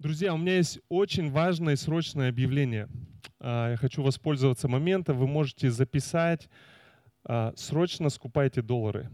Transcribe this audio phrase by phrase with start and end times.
[0.00, 2.88] Друзья, у меня есть очень важное и срочное объявление.
[3.40, 5.18] А, я хочу воспользоваться моментом.
[5.18, 6.48] Вы можете записать
[7.24, 9.10] а, «Срочно скупайте доллары».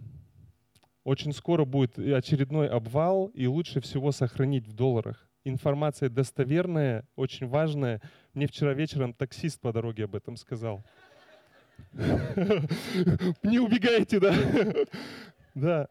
[1.02, 5.26] Очень скоро будет очередной обвал, и лучше всего сохранить в долларах.
[5.44, 8.02] Информация достоверная, очень важная.
[8.34, 10.84] Мне вчера вечером таксист по дороге об этом сказал.
[11.94, 14.34] Не убегайте, да?
[15.54, 15.88] Да.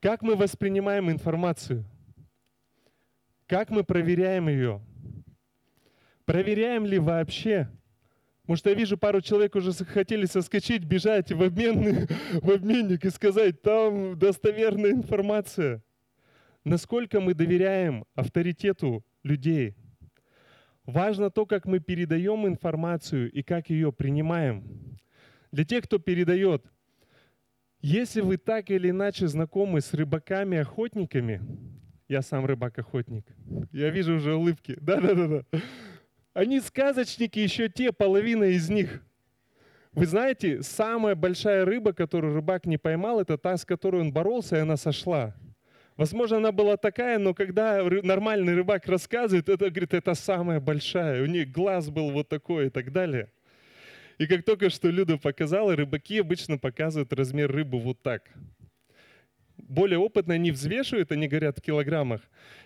[0.00, 1.86] Как мы воспринимаем информацию?
[3.52, 4.80] Как мы проверяем ее?
[6.24, 7.68] Проверяем ли вообще?
[8.46, 12.08] Может, я вижу, пару человек уже хотели соскочить, бежать в, обменный,
[12.40, 15.82] в обменник и сказать, там достоверная информация.
[16.64, 19.76] Насколько мы доверяем авторитету людей?
[20.86, 24.64] Важно то, как мы передаем информацию и как ее принимаем.
[25.50, 26.64] Для тех, кто передает,
[27.82, 31.42] если вы так или иначе знакомы с рыбаками-охотниками,
[32.12, 33.24] я сам рыбак-охотник.
[33.72, 34.76] Я вижу уже улыбки.
[34.80, 35.44] Да-да-да.
[36.34, 39.02] Они сказочники, еще те, половина из них.
[39.92, 44.56] Вы знаете, самая большая рыба, которую рыбак не поймал, это та, с которой он боролся,
[44.56, 45.34] и она сошла.
[45.96, 51.22] Возможно, она была такая, но когда нормальный рыбак рассказывает, это, говорит, это самая большая.
[51.22, 53.30] У них глаз был вот такой и так далее.
[54.18, 58.22] И как только что Люда показала, рыбаки обычно показывают размер рыбы вот так
[59.68, 62.20] более опытные, они взвешивают, они говорят в килограммах.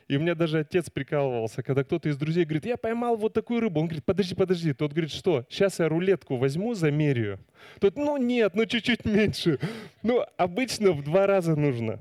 [0.09, 3.61] И у меня даже отец прикалывался, когда кто-то из друзей говорит, я поймал вот такую
[3.61, 3.81] рыбу.
[3.81, 4.73] Он говорит, подожди, подожди.
[4.73, 5.45] Тот говорит, что?
[5.49, 7.39] Сейчас я рулетку возьму, замерю.
[7.81, 9.59] Тот, ну нет, ну чуть-чуть меньше.
[10.03, 11.99] Ну, обычно в два раза нужно.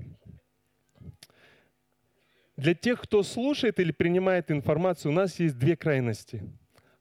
[2.57, 6.41] Для тех, кто слушает или принимает информацию, у нас есть две крайности.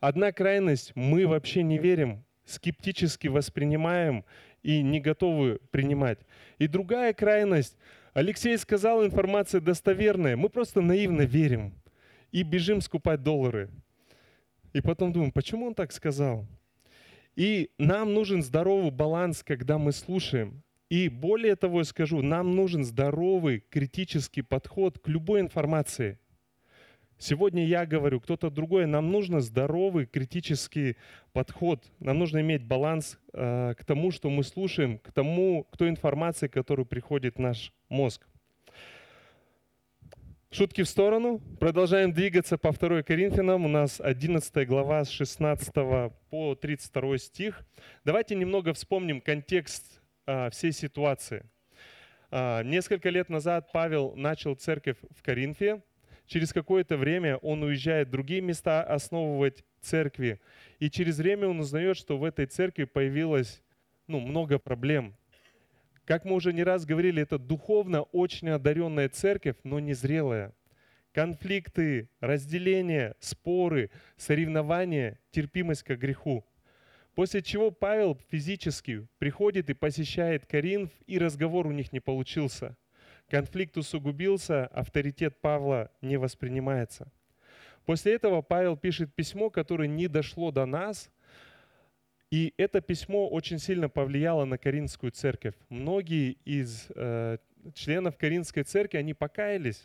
[0.00, 4.24] Одна крайность– мы вообще не верим, скептически воспринимаем
[4.64, 6.18] и не готовы принимать.
[6.58, 7.76] И другая крайность.
[8.14, 10.36] Алексей сказал, информация достоверная.
[10.36, 11.74] Мы просто наивно верим
[12.32, 13.70] и бежим скупать доллары.
[14.72, 16.46] И потом думаем, почему он так сказал?
[17.36, 20.62] И нам нужен здоровый баланс, когда мы слушаем.
[20.88, 26.18] И более того, я скажу, нам нужен здоровый критический подход к любой информации–
[27.18, 28.86] Сегодня я говорю, кто-то другой.
[28.86, 30.96] Нам нужно здоровый критический
[31.32, 31.84] подход.
[32.00, 36.48] Нам нужно иметь баланс э, к тому, что мы слушаем, к тому, к той информации,
[36.48, 38.26] которая приходит наш мозг.
[40.50, 41.40] Шутки в сторону.
[41.58, 43.64] Продолжаем двигаться по 2 Коринфянам.
[43.64, 45.72] У нас 11 глава с 16
[46.30, 47.66] по 32 стих.
[48.04, 51.44] Давайте немного вспомним контекст а, всей ситуации.
[52.30, 55.82] А, несколько лет назад Павел начал церковь в Коринфе.
[56.26, 60.40] Через какое-то время он уезжает в другие места основывать церкви.
[60.78, 63.62] И через время он узнает, что в этой церкви появилось
[64.06, 65.14] ну, много проблем.
[66.06, 70.52] Как мы уже не раз говорили, это духовно очень одаренная церковь, но незрелая.
[71.12, 76.44] Конфликты, разделения, споры, соревнования, терпимость к греху.
[77.14, 82.76] После чего Павел физически приходит и посещает Коринф, и разговор у них не получился–
[83.28, 87.10] Конфликт усугубился, авторитет Павла не воспринимается.
[87.84, 91.10] После этого Павел пишет письмо, которое не дошло до нас,
[92.30, 95.54] и это письмо очень сильно повлияло на Каринскую церковь.
[95.68, 97.38] Многие из э,
[97.74, 99.84] членов Каринской церкви, они покаялись.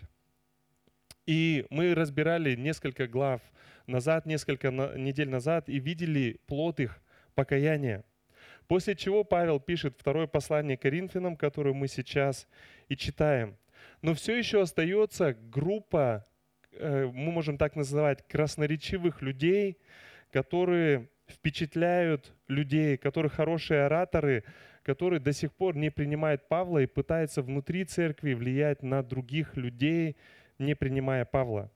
[1.25, 3.41] И мы разбирали несколько глав
[3.85, 6.99] назад, несколько недель назад, и видели плод их
[7.35, 8.03] покаяния.
[8.69, 12.47] После чего Павел пишет второе послание Коринфянам, которое мы сейчас
[12.87, 13.57] и читаем.
[14.03, 16.27] Но все еще остается группа,
[16.73, 19.79] э, мы можем так называть, красноречивых людей,
[20.31, 24.43] которые впечатляют людей, которые хорошие ораторы,
[24.83, 30.15] которые до сих пор не принимают Павла и пытаются внутри церкви влиять на других людей,
[30.59, 31.71] не принимая Павла.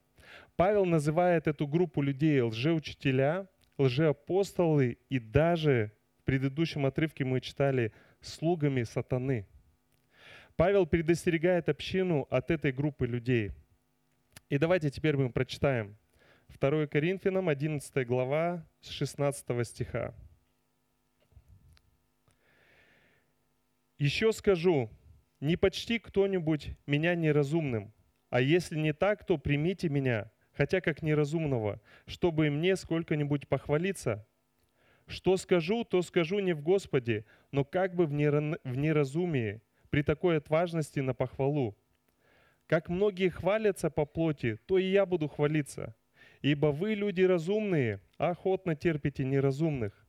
[0.54, 5.90] Павел называет эту группу людей лжеучителя, лжеапостолы и даже
[6.24, 9.46] предыдущем отрывке мы читали «слугами сатаны».
[10.56, 13.52] Павел предостерегает общину от этой группы людей.
[14.48, 15.96] И давайте теперь мы прочитаем
[16.60, 20.14] 2 Коринфянам, 11 глава, с 16 стиха.
[23.98, 24.90] «Еще скажу,
[25.40, 27.92] не почти кто-нибудь меня неразумным,
[28.30, 34.26] а если не так, то примите меня, хотя как неразумного, чтобы мне сколько-нибудь похвалиться,
[35.06, 39.60] что скажу, то скажу не в Господе, но как бы в неразумии,
[39.90, 41.76] при такой отважности на похвалу.
[42.66, 45.94] Как многие хвалятся по плоти, то и я буду хвалиться.
[46.40, 50.06] Ибо вы, люди разумные, охотно терпите неразумных.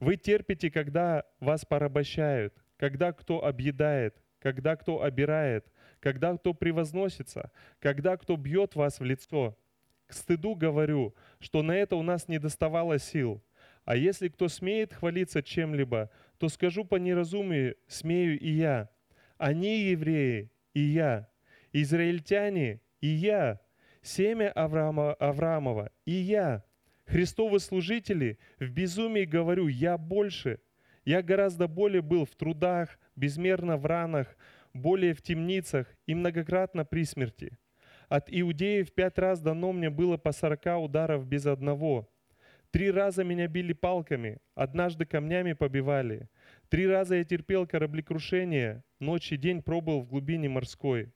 [0.00, 5.66] Вы терпите, когда вас порабощают, когда кто объедает, когда кто обирает,
[6.00, 7.50] когда кто превозносится,
[7.80, 9.58] когда кто бьет вас в лицо.
[10.06, 13.42] К стыду говорю, что на это у нас не доставало сил.
[13.88, 18.90] А если кто смеет хвалиться чем-либо, то скажу по неразумию, смею и я.
[19.38, 21.30] Они евреи, и я.
[21.72, 23.62] Израильтяне, и я.
[24.02, 26.66] Семя Авраама, Авраамова, и я.
[27.06, 30.60] Христовы служители, в безумии говорю, я больше.
[31.06, 34.36] Я гораздо более был в трудах, безмерно в ранах,
[34.74, 37.56] более в темницах и многократно при смерти.
[38.10, 42.10] От иудеев пять раз дано мне было по сорока ударов без одного.
[42.70, 46.28] Три раза меня били палками, однажды камнями побивали.
[46.68, 51.10] Три раза я терпел кораблекрушение, ночь и день пробыл в глубине морской.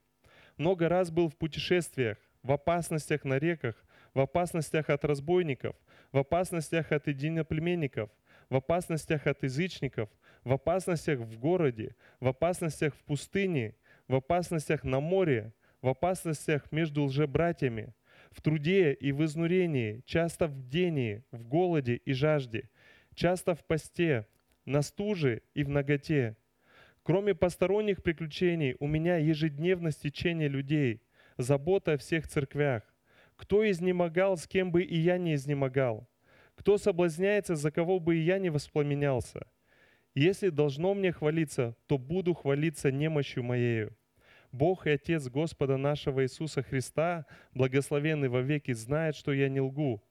[0.57, 3.85] Много раз был в путешествиях, в опасностях на реках,
[4.15, 5.75] в опасностях от разбойников,
[6.11, 8.09] в опасностях от единоплеменников,
[8.49, 10.09] в опасностях от язычников,
[10.43, 13.75] в опасностях в городе, в опасностях в пустыне,
[14.07, 15.53] в опасностях на море,
[15.83, 17.93] в опасностях между лжебратьями,
[18.33, 22.69] в труде и в изнурении, часто в бдении, в голоде и жажде,
[23.13, 24.27] часто в посте,
[24.65, 26.35] на стуже и в ноготе.
[27.03, 31.01] Кроме посторонних приключений, у меня ежедневно стечение людей,
[31.37, 32.83] забота о всех церквях.
[33.35, 36.07] Кто изнемогал, с кем бы и я не изнемогал?
[36.55, 39.47] Кто соблазняется, за кого бы и я не воспламенялся?
[40.15, 43.95] Если должно мне хвалиться, то буду хвалиться немощью моею.
[44.53, 50.03] Бог и Отец Господа нашего Иисуса Христа, благословенный во веки, знает, что я не лгу.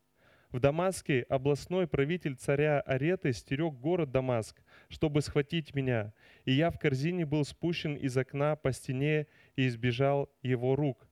[0.50, 6.12] В Дамаске областной правитель царя Ареты стерег город Дамаск, чтобы схватить меня,
[6.44, 11.08] и я в корзине был спущен из окна по стене и избежал его рук.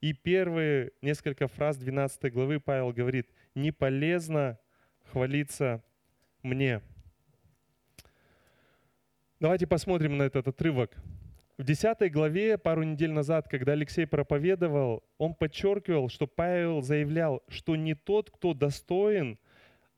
[0.00, 4.58] И первые несколько фраз 12 главы Павел говорит, «Не полезно
[5.10, 5.84] хвалиться
[6.42, 6.80] мне».
[9.38, 10.96] Давайте посмотрим на этот отрывок.
[11.58, 17.76] В 10 главе, пару недель назад, когда Алексей проповедовал, он подчеркивал, что Павел заявлял, что
[17.76, 19.38] не тот, кто достоин,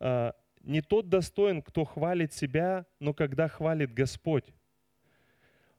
[0.01, 4.53] а, не тот достоин, кто хвалит себя, но когда хвалит Господь.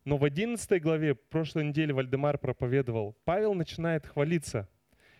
[0.05, 4.69] Но в 11 главе, прошлой неделе Вальдемар проповедовал, Павел начинает хвалиться.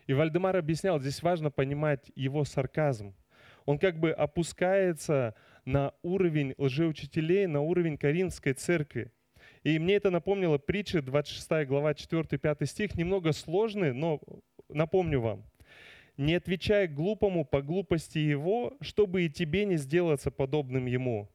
[0.08, 3.14] И Вальдемар объяснял, здесь важно понимать его сарказм.
[3.66, 5.36] Он как бы опускается
[5.66, 9.12] на уровень лжеучителей, на уровень Коринфской церкви.
[9.66, 14.22] И мне это напомнило притчи, 26 глава, 4-5 стих, немного сложный, но
[14.70, 15.44] напомню вам.
[16.18, 21.32] «Не отвечай глупому по глупости его, чтобы и тебе не сделаться подобным ему,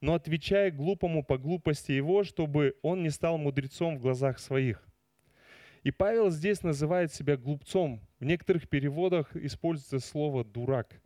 [0.00, 4.82] но отвечай глупому по глупости его, чтобы он не стал мудрецом в глазах своих».
[5.82, 8.00] И Павел здесь называет себя глупцом.
[8.18, 11.02] В некоторых переводах используется слово «дурак».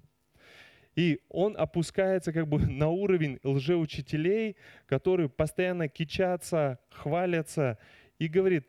[0.98, 4.56] И он опускается как бы на уровень лжеучителей,
[4.86, 7.78] которые постоянно кичатся, хвалятся
[8.18, 8.68] и говорит,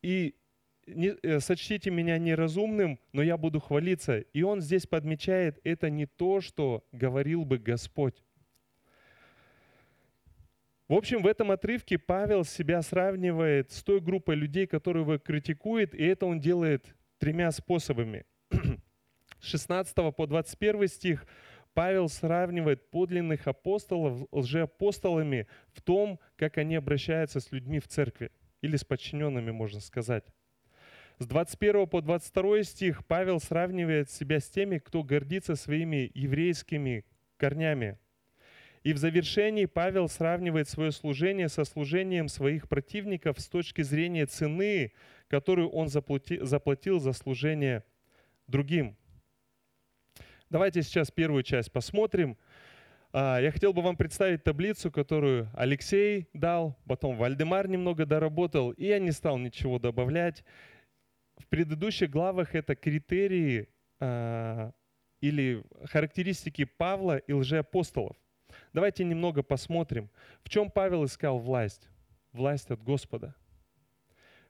[0.00, 0.34] и
[0.86, 4.20] не, э, сочтите меня неразумным, но я буду хвалиться.
[4.20, 8.24] И он здесь подмечает, это не то, что говорил бы Господь.
[10.88, 15.94] В общем, в этом отрывке Павел себя сравнивает с той группой людей, которые его критикует,
[15.94, 18.24] и это он делает тремя способами.
[19.40, 21.26] 16 по 21 стих
[21.74, 28.30] Павел сравнивает подлинных апостолов лжеапостолами в том, как они обращаются с людьми в церкви,
[28.62, 30.24] или с подчиненными, можно сказать.
[31.18, 37.04] С 21 по 22 стих Павел сравнивает себя с теми, кто гордится своими еврейскими
[37.36, 37.98] корнями.
[38.82, 44.92] И в завершении Павел сравнивает свое служение со служением своих противников с точки зрения цены,
[45.28, 47.82] которую он заплатил за служение
[48.46, 48.96] другим.
[50.48, 52.38] Давайте сейчас первую часть посмотрим.
[53.12, 58.86] А, я хотел бы вам представить таблицу, которую Алексей дал, потом Вальдемар немного доработал, и
[58.86, 60.44] я не стал ничего добавлять.
[61.36, 64.70] В предыдущих главах это критерии а,
[65.20, 68.16] или характеристики Павла и лжеапостолов.
[68.72, 70.10] Давайте немного посмотрим,
[70.44, 71.88] в чем Павел искал власть.
[72.30, 73.34] Власть от Господа.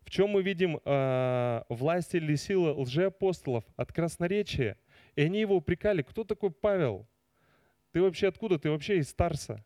[0.02, 4.76] В чем мы видим э, власть или сила лжеапостолов от красноречия–
[5.16, 7.08] и они его упрекали, кто такой Павел?
[7.92, 8.58] Ты вообще откуда?
[8.58, 9.64] Ты вообще из Тарса.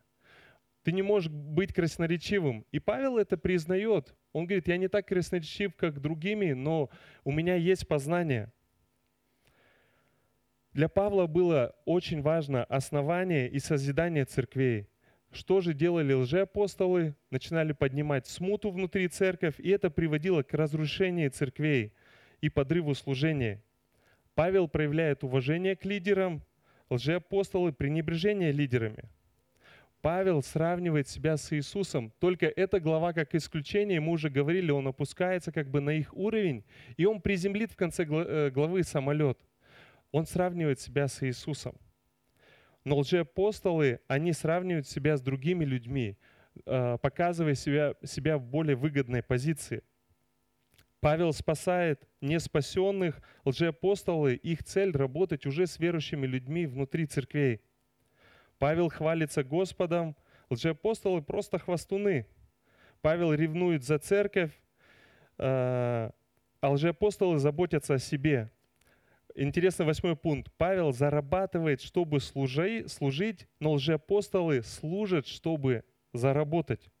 [0.83, 2.65] Ты не можешь быть красноречивым.
[2.71, 4.15] И Павел это признает.
[4.31, 6.89] Он говорит, я не так красноречив, как другими, но
[7.23, 8.51] у меня есть познание.
[10.71, 14.87] Для Павла было очень важно основание и созидание церквей.
[15.31, 17.15] Что же делали лжеапостолы?
[17.29, 21.93] Начинали поднимать смуту внутри церкви, и это приводило к разрушению церквей
[22.39, 23.61] и подрыву служения.
[24.35, 26.41] Павел проявляет уважение к лидерам,
[26.89, 29.03] лжеапостолы– пренебрежение лидерами.
[30.01, 32.11] Павел сравнивает себя с Иисусом.
[32.19, 36.63] Только эта глава, как исключение, мы уже говорили, он опускается как бы на их уровень,
[36.97, 39.37] и он приземлит в конце э, главы самолет.
[40.11, 41.75] Он сравнивает себя с Иисусом.
[42.83, 46.17] Но лжеапостолы, они сравнивают себя с другими людьми,
[46.65, 49.83] э, показывая себя, себя в более выгодной позиции.
[51.01, 57.61] Павел спасает неспасенных, лжеапостолы, их цель работать уже с верующими людьми внутри церквей–
[58.61, 60.15] Павел хвалится Господом,
[60.51, 62.27] лжеапостолы просто хвостуны.
[63.01, 64.51] Павел ревнует за церковь,
[65.39, 66.11] а,
[66.59, 68.51] а лжеапостолы заботятся о себе.
[69.33, 70.51] Интересный восьмой пункт.
[70.57, 76.91] Павел зарабатывает, чтобы служить, но лжеапостолы служат, чтобы заработать.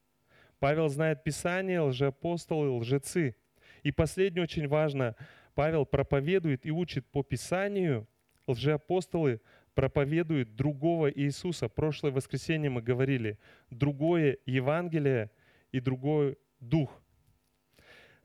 [0.57, 3.35] Павел знает Писание, лжеапостолы, лжецы.
[3.83, 5.15] И последнее очень важно.
[5.55, 8.07] Павел проповедует и учит по Писанию,
[8.47, 9.41] лжеапостолы
[9.73, 11.69] проповедует другого Иисуса.
[11.69, 13.37] Прошлое воскресенье мы говорили,
[13.69, 15.31] другое Евангелие
[15.71, 17.01] и другой Дух.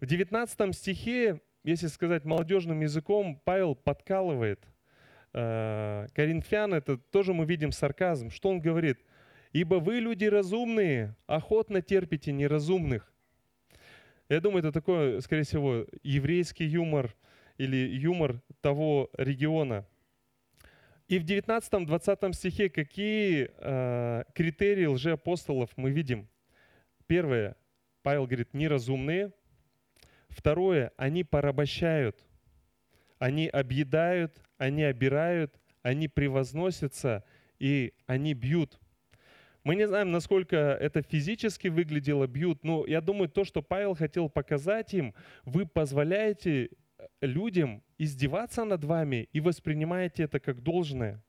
[0.01, 4.63] В 19 стихе, если сказать молодежным языком, Павел подкалывает
[5.33, 8.31] э, коринфян, это тоже мы видим сарказм.
[8.31, 8.99] Что он говорит?
[9.53, 13.11] «Ибо вы, люди разумные, охотно терпите неразумных».
[14.29, 17.15] Я думаю, это такой, скорее всего, еврейский юмор
[17.59, 19.87] или юмор того региона–
[21.09, 26.29] и в 19-20 стихе какие э, критерии лжеапостолов мы видим?
[27.07, 27.57] Первое,
[28.03, 29.33] Павел говорит, неразумные.
[30.29, 32.19] Второе, они порабощают,
[33.19, 37.25] они объедают, они обирают, они превозносятся
[37.61, 38.79] и они бьют.
[39.67, 44.29] Мы не знаем, насколько это физически выглядело, бьют, но я думаю, то, что Павел хотел
[44.29, 45.13] показать им,
[45.45, 46.71] вы позволяете
[47.21, 51.21] людям издеваться над вами и воспринимаете это как должное.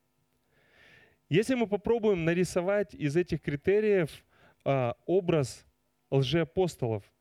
[1.30, 4.24] Если мы попробуем нарисовать из этих критериев
[4.64, 5.66] а, образ
[6.12, 7.12] лжеапостолов,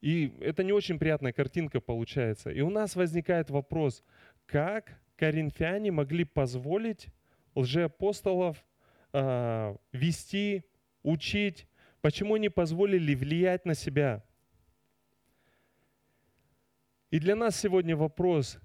[0.00, 4.04] и это не очень приятная картинка получается, и у нас возникает вопрос,
[4.46, 7.08] как коринфяне могли позволить
[7.56, 8.64] лжеапостолов
[9.12, 10.64] а, вести,
[11.02, 11.66] учить,
[12.00, 14.24] почему они позволили влиять на себя–
[17.10, 18.60] и для нас сегодня вопрос,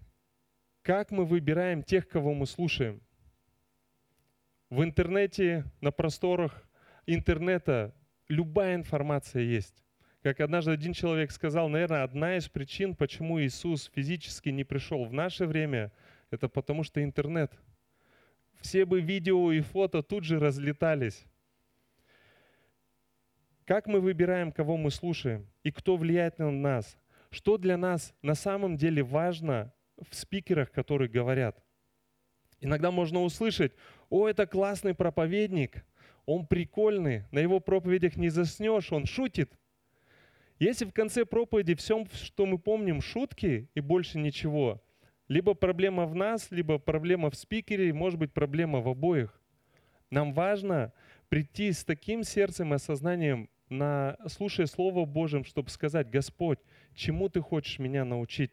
[0.84, 3.02] как мы выбираем тех, кого мы слушаем.
[4.70, 6.70] В интернете, на просторах
[7.08, 7.96] интернета
[8.28, 9.84] любая информация есть.
[10.22, 15.14] Как однажды один человек сказал, наверное, одна из причин, почему Иисус физически не пришел в
[15.14, 15.92] наше время,
[16.30, 17.52] это потому что интернет.
[18.65, 21.24] Все бы видео и фото тут же разлетались.
[23.63, 26.98] Как мы выбираем, кого мы слушаем и кто влияет на нас?
[27.36, 31.62] что для нас на самом деле важно в спикерах, которые говорят.
[32.62, 33.74] Иногда можно услышать,
[34.10, 35.86] о, это классный проповедник,
[36.25, 39.51] он прикольный, на его проповедях не заснешь, он шутит.
[40.57, 44.81] Если в конце проповеди всем, что мы помним, шутки и больше ничего,
[45.27, 49.41] либо проблема в нас, либо проблема в спикере, может быть проблема в обоих.
[50.10, 50.94] Нам важно
[51.29, 56.60] прийти с таким сердцем и осознанием, на, слушая Слово Божьим, чтобы сказать, Господь,
[56.94, 58.51] чему ты хочешь меня научить?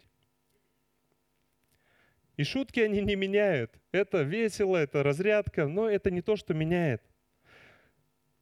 [2.36, 3.78] И шутки они не меняют.
[3.92, 7.02] Это весело, это разрядка, но это не то, что меняет.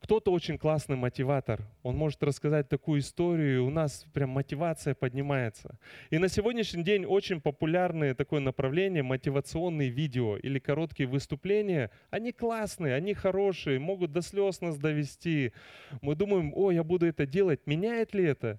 [0.00, 1.60] Кто-то очень классный мотиватор.
[1.82, 5.78] Он может рассказать такую историю, и у нас прям мотивация поднимается.
[6.08, 11.90] И на сегодняшний день очень популярное такое направление мотивационные видео или короткие выступления.
[12.08, 15.52] Они классные, они хорошие, могут до слез нас довести.
[16.00, 17.66] Мы думаем, о, я буду это делать.
[17.66, 18.58] Меняет ли это?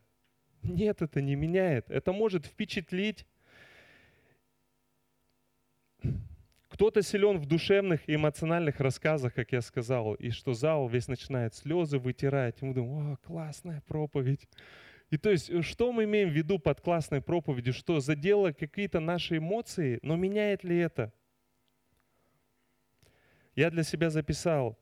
[0.62, 1.90] Нет, это не меняет.
[1.90, 3.26] Это может впечатлить.
[6.82, 11.54] Кто-то силен в душевных и эмоциональных рассказах, как я сказал, и что зал весь начинает
[11.54, 12.60] слезы вытирать.
[12.64, 14.50] Мы думаем, о, классная проповедь.
[15.12, 17.74] И то есть, э, что мы имеем в виду под классной проповедью?
[17.74, 21.14] Что задело какие-то наши эмоции, но меняет ли это?
[23.56, 24.76] Я для себя записал,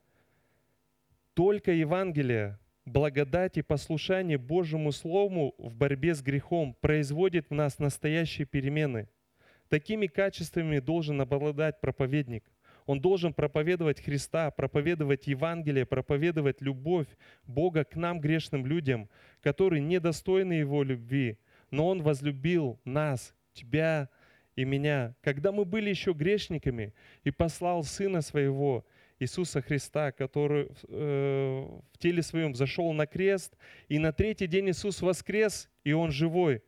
[1.34, 8.48] только Евангелие благодать и послушание Божьему Слову в борьбе с грехом производит в нас настоящие
[8.48, 9.10] перемены.
[9.69, 12.43] Такими качествами должен обладать проповедник.
[12.85, 17.07] Он должен проповедовать Христа, проповедовать Евангелие, проповедовать любовь
[17.45, 19.09] Бога к нам, грешным людям,
[19.41, 21.38] которые недостойны Его любви.
[21.69, 24.09] Но Он возлюбил нас, тебя
[24.55, 28.85] и меня, когда мы были еще грешниками, и послал Сына Своего–
[29.19, 33.57] Иисуса Христа, который э, в теле своем зашел на крест,
[33.89, 36.63] и на третий день Иисус воскрес, и Он живой.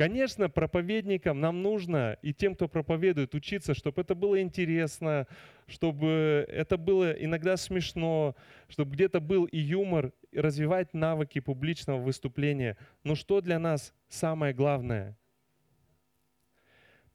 [0.00, 5.26] Конечно, проповедникам нам нужно и тем, кто проповедует, учиться, чтобы это было интересно,
[5.66, 8.34] чтобы это было иногда смешно,
[8.70, 12.78] чтобы где-то был и юмор, и развивать навыки публичного выступления.
[13.04, 15.18] Но что для нас самое главное?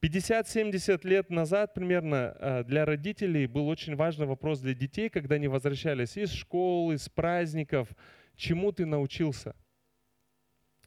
[0.03, 5.47] 50-70 лет назад примерно э, для родителей был очень важный вопрос для детей, когда они
[5.47, 7.89] возвращались из школы, из праздников,
[8.35, 9.55] чему ты научился–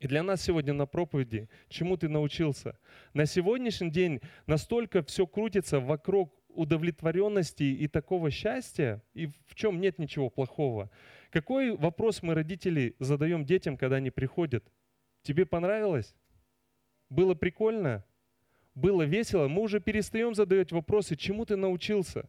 [0.01, 2.79] и для нас сегодня на проповеди, чему ты научился.
[3.15, 9.99] На сегодняшний день настолько все крутится вокруг удовлетворенности и такого счастья, и в чем нет
[9.99, 10.91] ничего плохого.
[11.31, 14.65] Какой вопрос мы, родители, задаем детям, когда они приходят?
[15.23, 16.15] Тебе понравилось?
[17.11, 18.05] Было прикольно?
[18.75, 19.49] Было весело?
[19.49, 22.29] Мы уже перестаем задавать вопросы, чему ты научился?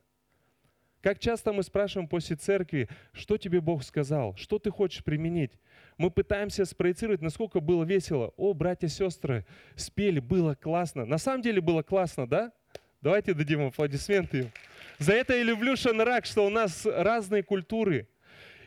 [1.01, 5.51] Как часто мы спрашиваем после церкви, что тебе Бог сказал, что ты хочешь применить?
[5.97, 8.33] Мы пытаемся спроецировать, насколько было весело.
[8.35, 11.05] О, братья и сестры, спели, было классно.
[11.05, 12.51] На самом деле было классно, да?
[13.01, 14.51] Давайте дадим аплодисменты.
[14.97, 18.09] За это я люблю Шанрак, что у нас разные культуры.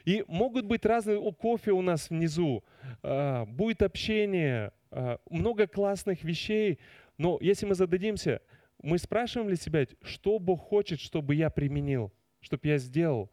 [0.07, 2.65] И могут быть разные, о, кофе у нас внизу,
[3.03, 6.79] а, будет общение, а, много классных вещей.
[7.19, 8.41] Но если мы зададимся,
[8.83, 12.11] мы спрашиваем ли себя, что Бог хочет, чтобы я применил?
[12.43, 13.31] Чтобы я сделал.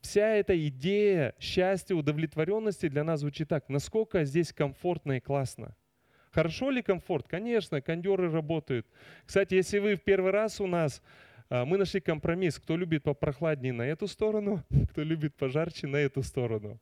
[0.00, 3.68] Вся эта идея счастья, удовлетворенности для нас звучит так.
[3.68, 5.74] Насколько здесь комфортно и классно.
[6.30, 7.26] Хорошо ли комфорт?
[7.26, 8.86] Конечно, кондеры работают.
[9.24, 11.02] Кстати, если вы в первый раз у нас,
[11.50, 12.58] а, мы нашли компромисс.
[12.58, 16.78] Кто любит попрохладнее на эту сторону, кто любит пожарче на эту сторону.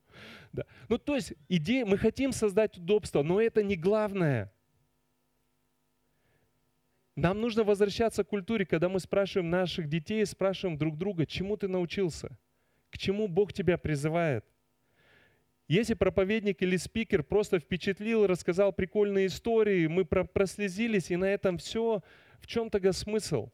[0.52, 0.64] Да.
[0.88, 4.52] Ну, то есть идея, мы хотим создать удобство, но это не главное.
[7.16, 11.66] Нам нужно возвращаться к культуре, когда мы спрашиваем наших детей, спрашиваем друг друга, чему ты
[11.66, 12.38] научился,
[12.90, 14.44] к чему Бог тебя призывает.
[15.66, 22.02] Если проповедник или спикер просто впечатлил, рассказал прикольные истории, мы прослезились, и на этом все,
[22.38, 23.50] в чем тогда смысл?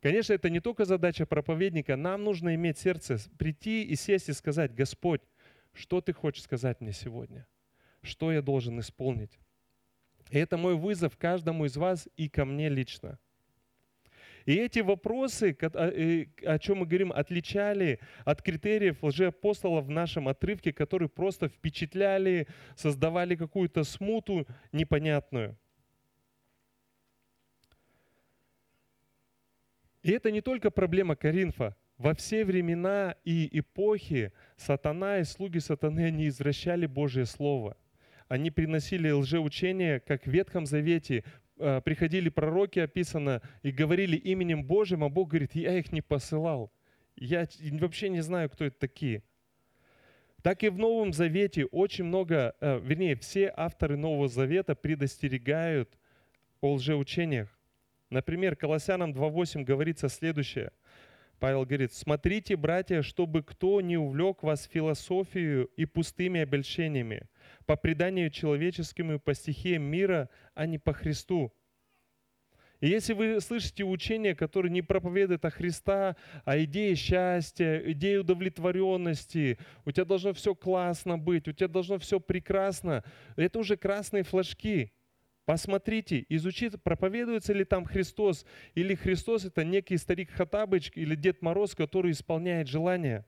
[0.00, 1.96] Конечно, это не только задача проповедника.
[1.96, 5.22] Нам нужно иметь сердце, прийти и сесть и сказать, Господь,
[5.72, 7.48] что ты хочешь сказать мне сегодня?
[8.00, 9.40] Что я должен исполнить?
[10.30, 13.18] И это мой вызов каждому из вас и ко мне лично.
[14.44, 21.10] И эти вопросы, о чем мы говорим, отличали от критериев лжеапостолов в нашем отрывке, которые
[21.10, 25.58] просто впечатляли, создавали какую-то смуту непонятную.
[30.02, 31.76] И это не только проблема Коринфа.
[31.98, 37.76] Во все времена и эпохи сатана и слуги сатаны, они извращали Божье Слово–
[38.28, 41.24] они приносили лжеучения, как в Ветхом Завете,
[41.58, 46.72] э, приходили пророки, описано, и говорили именем Божьим, а Бог говорит, я их не посылал.
[47.16, 49.22] Я вообще не знаю, кто это такие.
[50.42, 55.98] Так и в Новом Завете очень много, э, вернее, все авторы Нового Завета предостерегают
[56.60, 57.48] о лжеучениях.
[58.10, 60.70] Например, Колоссянам 2.8 говорится следующее.
[61.38, 67.22] Павел говорит, смотрите, братья, чтобы кто не увлек вас философию и пустыми обольщениями,
[67.68, 71.52] по преданию человеческому и по стихиям мира, а не по Христу.
[72.80, 79.58] И если вы слышите учение, которое не проповедует о Христа, о идее счастья, идее удовлетворенности,
[79.84, 83.04] у тебя должно все классно быть, у тебя должно все прекрасно,
[83.36, 84.94] это уже красные флажки.
[85.44, 91.74] Посмотрите, изучите, проповедуется ли там Христос, или Христос это некий старик Хатабыч или Дед Мороз,
[91.74, 93.26] который исполняет желания.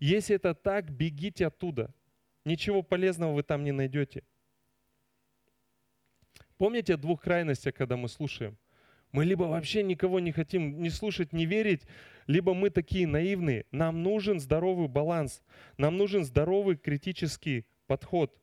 [0.00, 1.94] Если это так, бегите оттуда–
[2.44, 4.22] Ничего полезного вы там не найдете.
[6.56, 8.58] Помните о двух крайностях, когда мы слушаем?
[9.12, 11.82] Мы либо вообще никого не хотим ни слушать, ни верить,
[12.26, 13.66] либо мы такие наивные.
[13.72, 15.42] Нам нужен здоровый баланс.
[15.78, 18.36] Нам нужен здоровый критический подход.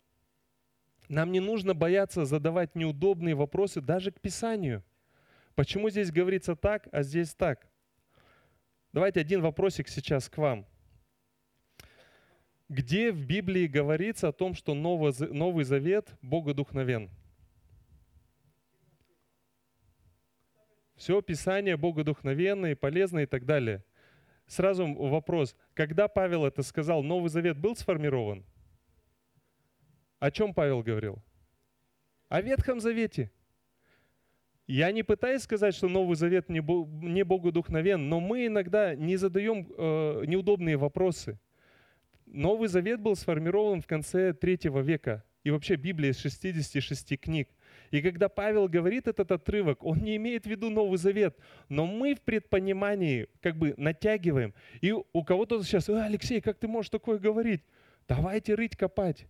[1.07, 4.83] Нам не нужно бояться задавать неудобные вопросы даже к Писанию.
[5.55, 7.65] Почему здесь говорится так, а здесь так?
[8.91, 10.67] Давайте один вопросик сейчас к вам.
[12.69, 17.09] Где в Библии говорится о том, что Новый Завет богодухновен?
[20.97, 23.85] Все Писание богодухновенное, полезное и так далее.
[24.47, 28.43] Сразу вопрос, когда Павел это сказал, Новый Завет был сформирован?
[30.19, 31.23] О чем Павел говорил?
[32.27, 33.31] О Ветхом Завете.
[34.65, 40.25] Я не пытаюсь сказать, что Новый Завет не богодухновен, но мы иногда не задаем э,
[40.25, 41.39] неудобные вопросы–
[42.27, 45.23] Новый Завет был сформирован в конце третьего века.
[45.43, 47.49] И вообще Библия из 66 книг.
[47.89, 51.37] И когда Павел говорит этот отрывок, он не имеет в виду Новый Завет,
[51.69, 54.53] но мы в предпонимании как бы натягиваем.
[54.81, 57.63] И у кого-то сейчас, «Э, Алексей, как ты можешь такое говорить?
[58.09, 59.25] Давайте рыть, копать.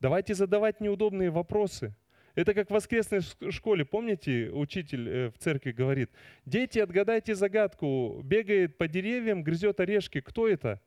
[0.00, 1.94] Давайте задавать неудобные вопросы.
[2.34, 6.10] Это как в воскресной школе, помните, учитель э, в церкви говорит,
[6.46, 10.80] дети, отгадайте загадку, бегает по деревьям, грызет орешки, кто это?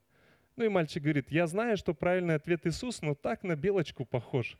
[0.55, 4.57] Ну и мальчик говорит, я знаю, что правильный ответ Иисус, но так на белочку похож.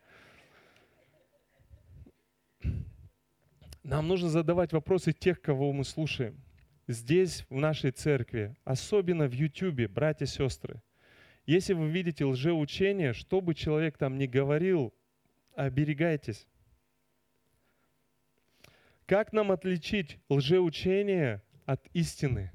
[3.83, 6.41] Нам нужно задавать вопросы тех, кого мы слушаем.
[6.87, 10.81] Здесь, в нашей церкви, особенно в YouTube, братья и сестры.
[11.45, 14.93] Если вы видите лжеучение, что бы человек там ни говорил,
[15.55, 16.47] оберегайтесь.
[19.05, 22.51] Как нам отличить лжеучение от истины?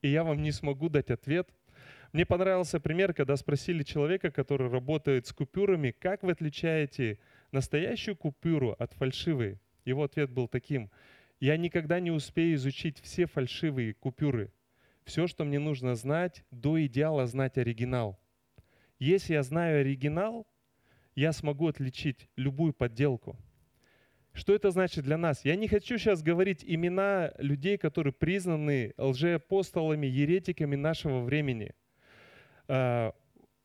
[0.00, 1.48] И я вам не смогу дать ответ.
[2.14, 7.18] Мне понравился пример, когда спросили человека, который работает с купюрами, как вы отличаете
[7.50, 9.58] настоящую купюру от фальшивой?
[9.84, 10.92] Его ответ был таким.
[11.40, 14.52] Я никогда не успею изучить все фальшивые купюры.
[15.02, 18.16] Все, что мне нужно знать, до идеала знать оригинал.
[19.00, 20.46] Если я знаю оригинал,
[21.16, 23.36] я смогу отличить любую подделку.
[24.32, 25.44] Что это значит для нас?
[25.44, 31.74] Я не хочу сейчас говорить имена людей, которые признаны лжеапостолами, еретиками нашего времени.
[32.68, 33.14] А,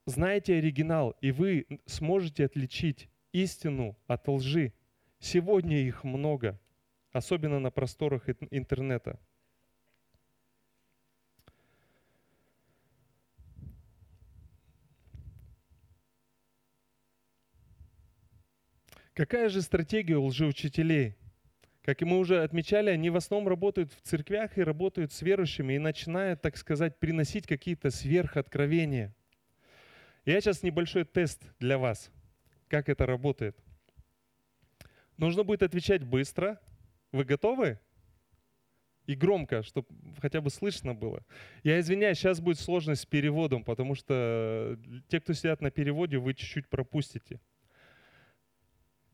[0.05, 4.73] Знаете оригинал, и вы сможете отличить истину от лжи.
[5.19, 6.59] Сегодня их много,
[7.11, 9.19] особенно на просторах интернета.
[19.13, 21.18] Какая же стратегия у лжеучителей?
[21.81, 25.79] Как мы уже отмечали, они в основном работают в церквях и работают с верующими и
[25.79, 29.15] начинают, так сказать, приносить какие-то сверхоткровения.
[30.25, 32.11] Я сейчас небольшой тест для вас,
[32.67, 33.57] как это работает–
[35.19, 36.61] Нужно будет отвечать быстро.
[37.11, 37.77] Вы готовы?
[39.05, 39.89] И громко, чтобы
[40.21, 41.25] хотя бы слышно было.
[41.61, 46.33] Я извиняюсь, сейчас будет сложность с переводом, потому что те, кто сидят на переводе, вы
[46.33, 47.41] чуть-чуть пропустите.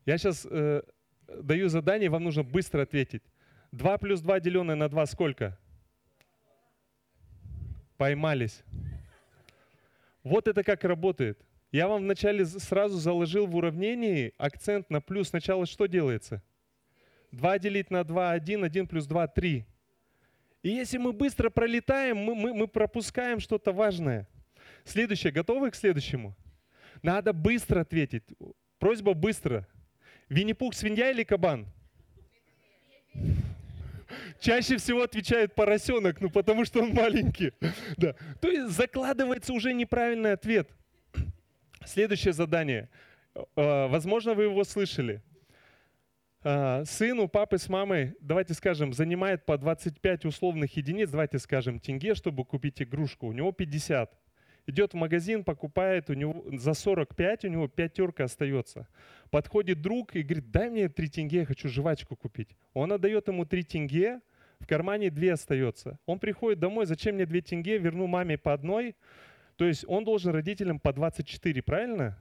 [0.04, 0.82] Я сейчас э,
[1.28, 3.22] даю задание, вам нужно быстро ответить.
[3.72, 5.58] 2 плюс 2 деленное на 2 сколько?
[7.96, 8.62] Поймались.
[10.22, 11.40] Вот это как работает.
[11.72, 15.28] Я вам вначале сразу заложил в уравнении акцент на плюс.
[15.28, 16.42] Сначала что делается?
[17.32, 19.66] 2 делить на 2, 1, 1 плюс 2, 3.
[20.62, 24.26] И если мы быстро пролетаем, мы, мы, мы пропускаем что-то важное.
[24.84, 25.32] Следующее.
[25.32, 26.36] Готовы к следующему?
[27.02, 28.24] Надо быстро ответить.
[28.78, 29.66] Просьба быстро.
[30.28, 31.66] Винни-Пух свинья или кабан?
[34.40, 37.52] Чаще всего отвечает поросенок, ну потому что он маленький.
[37.96, 38.14] Да.
[38.40, 40.68] То есть закладывается уже неправильный ответ.
[41.84, 42.88] Следующее задание.
[43.34, 45.22] Э, возможно, вы его слышали.
[46.42, 51.80] Э, сын у папы с мамой, давайте скажем, занимает по 25 условных единиц, давайте скажем,
[51.80, 53.26] тенге, чтобы купить игрушку.
[53.28, 54.12] У него 50.
[54.66, 58.88] Идет в магазин, покупает, у него за 45 у него пятерка остается.
[59.30, 62.56] Подходит друг и говорит, дай мне 3 тенге, я хочу жвачку купить.
[62.74, 64.20] Он отдает ему 3 тенге,
[64.58, 65.98] в кармане 2 остается.
[66.06, 68.96] Он приходит домой, зачем мне 2 тенге, верну маме по одной,
[69.56, 72.18] то есть он должен родителям по 24, правильно?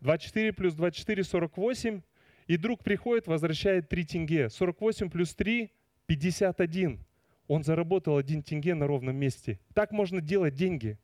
[0.00, 2.02] 24 плюс 24– 48.
[2.46, 4.50] И друг приходит, возвращает 3 тенге.
[4.50, 5.70] 48 плюс 3–
[6.06, 7.04] 51.
[7.48, 9.58] Он заработал 1 тенге на ровном месте.
[9.74, 10.98] Так можно делать деньги.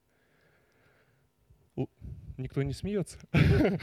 [2.38, 3.18] Никто не смеется.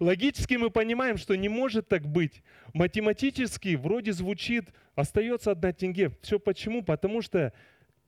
[0.00, 2.42] Логически мы понимаем, что не может так быть.
[2.72, 6.10] Математически вроде звучит, остается одна тенге.
[6.22, 6.82] Все почему?
[6.82, 7.52] Потому что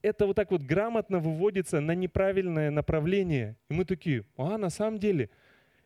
[0.03, 3.57] это вот так вот грамотно выводится на неправильное направление.
[3.71, 5.31] И мы такие, а на самом деле,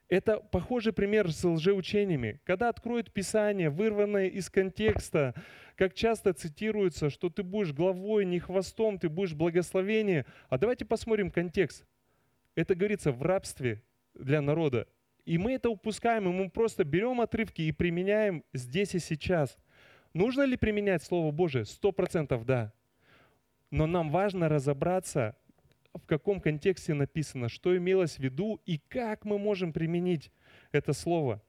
[0.08, 2.40] это похожий пример с лжеучениями.
[2.44, 5.34] Когда откроют Писание, вырванное из контекста,
[5.76, 10.24] как часто цитируется, что ты будешь главой, не хвостом, ты будешь благословение.
[10.48, 11.84] А давайте посмотрим контекст.
[12.58, 14.88] Это говорится в рабстве для народа.
[15.24, 19.56] И мы это упускаем, и мы просто берем отрывки и применяем здесь и сейчас.
[20.12, 21.64] Нужно ли применять Слово Божие?
[21.64, 22.72] Сто процентов да.
[23.70, 25.36] Но нам важно разобраться,
[25.94, 30.32] в каком контексте написано, что имелось в виду и как мы можем применить
[30.72, 31.40] это слово.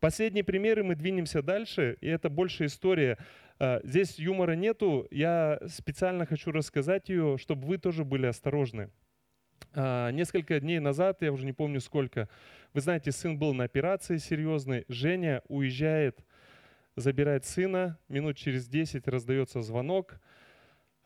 [0.00, 3.16] Последние примеры мы двинемся дальше, и это больше история.
[3.58, 8.90] А, здесь юмора нету, я специально хочу рассказать ее, чтобы вы тоже были осторожны.
[9.74, 12.28] А, несколько дней назад, я уже не помню сколько,
[12.72, 16.18] вы знаете, сын был на операции серьезной, Женя уезжает,
[16.96, 20.20] забирает сына, минут через 10 раздается звонок–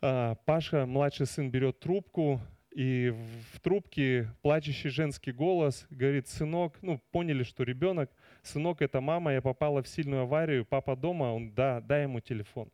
[0.03, 3.15] а, Паша, младший сын, берет трубку, и
[3.55, 8.11] в трубке плачущий женский голос говорит, сынок, ну, поняли, что ребенок,
[8.43, 12.71] сынок, это мама, я попала в сильную аварию, папа дома, он, да, дай ему телефон.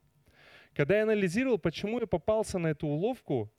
[0.74, 3.52] Когда я анализировал, почему я попался на эту уловку,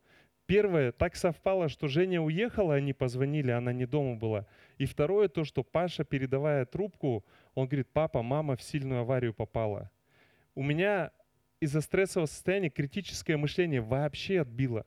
[0.45, 4.45] Первое, так совпало, что Женя уехала, они позвонили, она не дома была.
[4.77, 7.25] И второе, то, что Паша, передавая трубку,
[7.55, 9.89] он говорит, папа, мама в сильную аварию попала.
[10.53, 11.11] У меня
[11.61, 14.85] из-за стрессового состояния критическое мышление вообще отбило.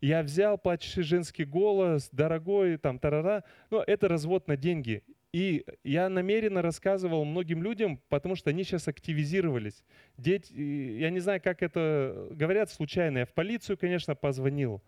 [0.00, 3.44] Я взял плачущий женский голос, дорогой, там, тарара.
[3.70, 5.04] Но это развод на деньги.
[5.32, 9.84] И я намеренно рассказывал многим людям, потому что они сейчас активизировались.
[10.16, 13.18] Дети, я не знаю, как это говорят случайно.
[13.18, 14.82] Я в полицию, конечно, позвонил.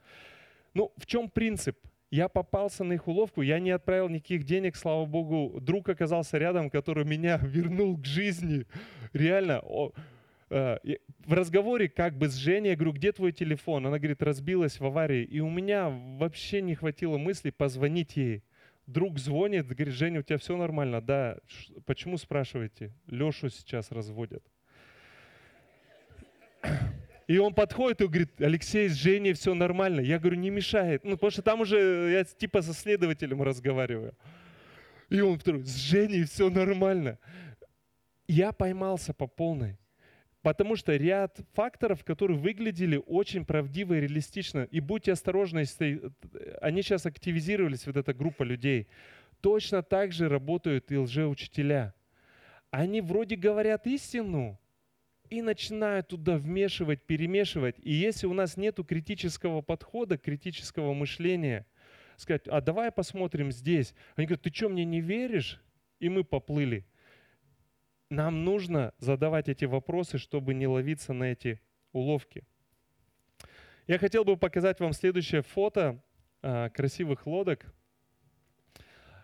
[0.75, 1.79] Ну, в чем принцип?
[2.11, 5.61] Я попался на их уловку, я не отправил никаких денег, слава богу.
[5.61, 8.67] Друг оказался рядом, который меня вернул к жизни.
[9.13, 9.63] Реально,
[10.55, 10.77] Э,
[11.25, 13.87] в разговоре как бы с Женей, я говорю, где твой телефон?
[13.87, 15.25] Она говорит, разбилась в аварии.
[15.25, 18.43] И у меня вообще не хватило мысли позвонить ей.
[18.87, 21.01] Друг звонит, говорит, Женя, у тебя все нормально?
[21.01, 21.39] Да.
[21.87, 22.93] Почему спрашиваете?
[23.07, 24.45] Лешу сейчас разводят.
[27.29, 30.01] И он подходит и говорит, Алексей, с Женей все нормально.
[30.01, 31.05] Я говорю, не мешает.
[31.05, 34.15] Ну, потому что там уже я типа со следователем разговариваю.
[35.09, 37.19] И он второй, с Женей все нормально.
[38.27, 39.79] Я поймался по полной.
[40.43, 44.67] Потому что ряд факторов, которые выглядели очень правдиво и реалистично.
[44.71, 46.03] И будьте осторожны, если
[46.61, 48.89] они сейчас активизировались, вот эта группа людей.
[49.41, 51.95] Точно так же работают и лжеучителя.
[52.71, 54.59] Они вроде говорят истину,
[55.33, 57.77] и начинают туда вмешивать, перемешивать.
[57.79, 61.65] И если у нас нет критического подхода, критического мышления,
[62.17, 63.95] сказать, а давай посмотрим здесь.
[64.15, 65.59] Они говорят, ты что, мне не веришь?
[66.01, 66.85] И мы поплыли
[68.13, 71.61] нам нужно задавать эти вопросы, чтобы не ловиться на эти
[71.93, 72.45] уловки.
[73.87, 76.03] Я хотел бы показать вам следующее фото
[76.43, 77.67] а, красивых лодок.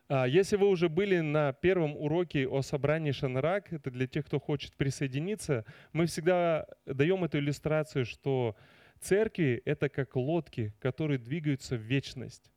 [0.09, 4.41] А, если вы уже были на первом уроке о собрании Шанрак, это для тех, кто
[4.41, 8.57] хочет присоединиться, мы всегда даем эту иллюстрацию, что
[9.01, 12.51] церкви— это как лодки, которые двигаются в вечность.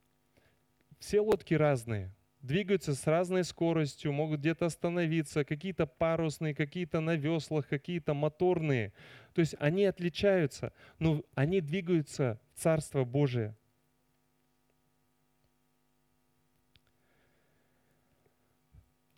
[0.97, 7.67] Все лодки разные, двигаются с разной скоростью, могут где-то остановиться, какие-то парусные, какие-то на веслах,
[7.67, 8.93] какие-то моторные.
[9.33, 13.55] То есть они отличаются, но они двигаются в Царство Божие.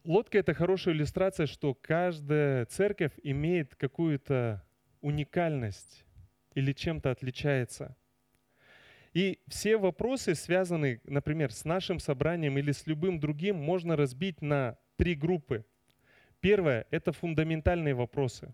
[0.03, 4.61] Лодка— это хорошая иллюстрация, что каждая церковь имеет какую-то
[5.01, 6.03] уникальность
[6.55, 7.95] или чем-то отличается–
[9.13, 14.77] и все вопросы, связанные, например, с нашим собранием или с любым другим, можно разбить на
[14.97, 15.65] три группы.
[16.39, 18.51] Первое– это фундаментальные вопросы.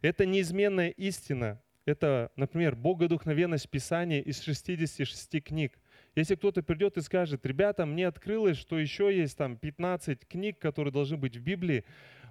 [0.00, 1.60] Это неизменная истина.
[1.84, 5.78] Это, например, богодухновенность Писания из 66 книг.
[6.16, 10.90] Если кто-то придет и скажет, ребята, мне открылось, что еще есть там 15 книг, которые
[10.90, 11.84] должны быть в Библии,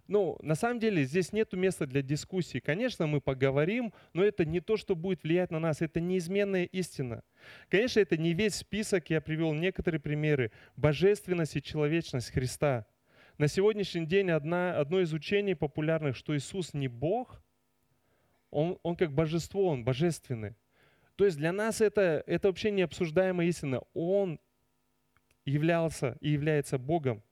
[0.07, 2.59] ну, на самом деле здесь нет места для дискуссии.
[2.59, 7.23] Конечно, мы поговорим, но это не то, что будет влиять на нас, это неизменная истина.
[7.69, 10.51] Конечно, это не весь список, я привел некоторые примеры.
[10.75, 12.87] Божественность и человечность Христа.
[13.37, 17.41] На сегодняшний день одна, одно из учений популярных, что Иисус не Бог,
[18.49, 20.55] он, он как божество, он божественный.
[21.15, 23.82] То есть для нас это, это вообще необсуждаемая истина.
[23.93, 24.39] Он
[25.45, 27.23] являлся и является Богом.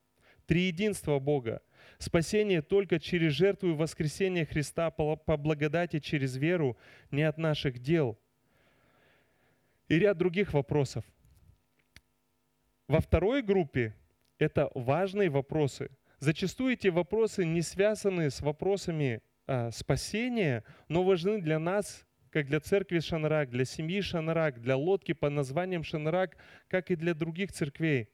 [0.46, 1.62] Триединство Бога–
[1.98, 6.78] Спасение только через жертву и воскресение Христа по благодати через веру,
[7.12, 8.20] не от наших дел.
[9.88, 11.06] И ряд других вопросов.
[12.88, 13.96] Во второй группе
[14.38, 15.92] это важные вопросы.
[16.20, 22.60] Зачастую эти вопросы не связаны с вопросами а, спасения, но важны для нас, как для
[22.60, 26.36] церкви Шанрак, для семьи Шанрак, для лодки под названием Шанрак,
[26.68, 28.10] как и для других церквей.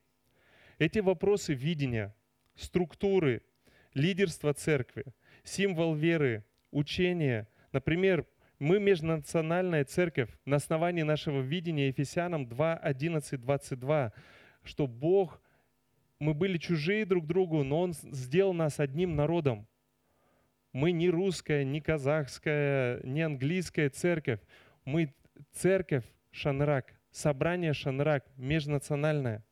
[0.78, 2.14] Эти вопросы видения,
[2.56, 3.42] структуры,
[3.94, 5.06] лидерство церкви,
[5.46, 7.48] символ веры, учение.
[7.72, 8.28] Например,
[8.60, 14.12] мы межнациональная церковь на основании нашего видения Ефесянам 2, 11, 22,
[14.64, 15.42] что Бог,
[16.20, 19.66] мы были чужие друг другу, но Он сделал нас одним народом.
[20.72, 24.40] Мы не русская, не казахская, не английская церковь.
[24.86, 25.14] Мы
[25.52, 29.44] церковь Шанрак, собрание Шанрак, межнациональное.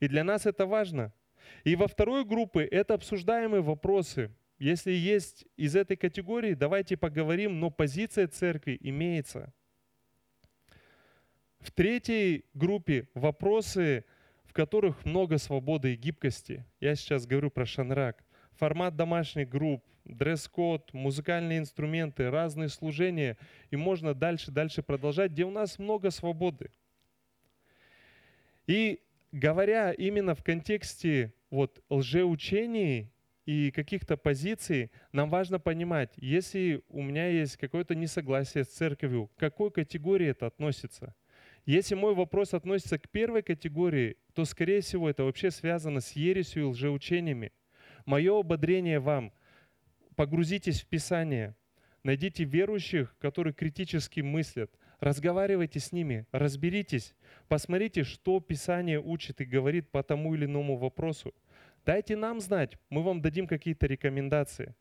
[0.00, 1.12] И для нас это важно–
[1.64, 4.30] и во второй группе это обсуждаемые вопросы.
[4.58, 9.52] Если есть из этой категории, давайте поговорим, но позиция церкви имеется.
[11.60, 14.04] В третьей группе вопросы,
[14.44, 16.64] в которых много свободы и гибкости.
[16.80, 18.24] Я сейчас говорю про шанрак.
[18.58, 23.36] Формат домашних групп, дресс-код, музыкальные инструменты, разные служения.
[23.70, 26.70] И можно дальше-дальше продолжать, где у нас много свободы.
[28.66, 33.12] И говоря именно в контексте вот лжеучений
[33.46, 39.38] и каких-то позиций, нам важно понимать, если у меня есть какое-то несогласие с церковью, к
[39.38, 41.14] какой категории это относится.
[41.64, 46.62] Если мой вопрос относится к первой категории, то, скорее всего, это вообще связано с ересью
[46.62, 47.52] и лжеучениями.
[48.08, 49.34] Мое ободрение вам–
[50.16, 51.54] погрузитесь в Писание,
[52.02, 57.14] найдите верующих, которые критически мыслят, разговаривайте с ними, разберитесь,
[57.48, 61.34] посмотрите, что Писание учит и говорит по тому или иному вопросу.
[61.84, 64.74] Дайте нам знать, мы вам дадим какие-то рекомендации.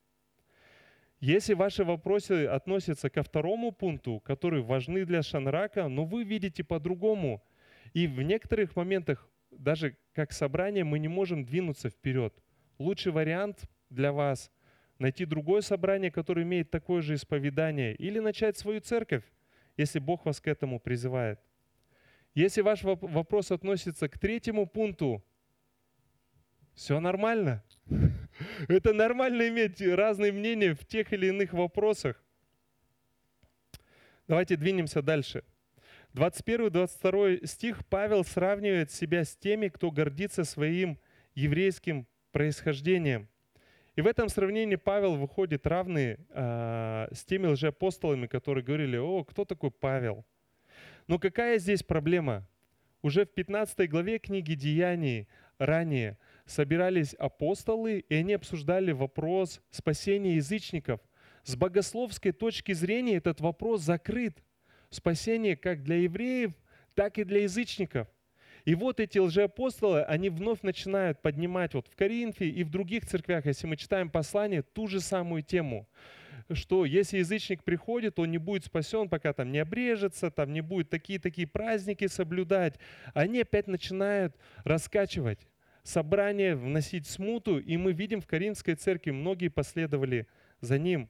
[1.19, 7.43] Если ваши вопросы относятся ко второму пункту, которые важны для Шанрака, но вы видите по-другому,
[7.91, 12.33] и в некоторых моментах даже как собрание мы не можем двинуться вперед.
[12.77, 14.51] Лучший вариант для вас–
[14.99, 19.23] найти другое собрание, которое имеет такое же исповедание, или начать свою церковь,
[19.75, 21.39] если Бог вас к этому призывает.
[22.33, 25.23] Если ваш вопрос относится к третьему пункту,
[26.73, 27.63] все нормально.
[28.67, 32.23] Это нормально иметь разные мнения в тех или иных вопросах.
[34.27, 35.43] Давайте двинемся дальше.
[36.13, 40.99] 21-22 стих Павел сравнивает себя с теми, кто гордится своим
[41.33, 43.27] еврейским происхождением.
[43.95, 49.43] И в этом сравнении Павел выходит равный э, с теми лжеапостолами, которые говорили, о, кто
[49.43, 50.23] такой Павел?
[51.07, 52.47] Но какая здесь проблема?
[53.01, 60.99] Уже в 15 главе книги Деяний ранее собирались апостолы, и они обсуждали вопрос спасения язычников.
[61.43, 64.43] С богословской точки зрения этот вопрос закрыт.
[64.89, 66.51] Спасение как для евреев,
[66.93, 68.07] так и для язычников.
[68.67, 73.45] И вот эти лжеапостолы, они вновь начинают поднимать вот в Коринфе и в других церквях,
[73.45, 75.87] если мы читаем послание, ту же самую тему
[76.53, 80.89] что если язычник приходит, он не будет спасен, пока там не обрежется, там не будет
[80.89, 82.75] такие-такие праздники соблюдать.
[83.13, 85.39] Они опять начинают раскачивать
[85.83, 90.25] собрание, вносить смуту, и мы видим в Каринской церкви, многие последовали
[90.61, 91.09] за ним.